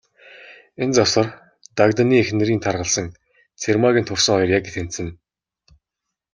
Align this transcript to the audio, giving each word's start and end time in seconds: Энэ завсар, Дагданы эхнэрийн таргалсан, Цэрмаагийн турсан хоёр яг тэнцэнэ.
Энэ 0.83 0.95
завсар, 0.97 1.27
Дагданы 1.77 2.15
эхнэрийн 2.23 2.61
таргалсан, 2.65 3.07
Цэрмаагийн 3.61 4.07
турсан 4.07 4.33
хоёр 4.35 4.51
яг 4.57 4.63
тэнцэнэ. 4.75 5.11